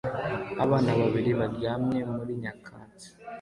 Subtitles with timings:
[0.63, 3.07] Abana babiri baryamye muri nyakatsi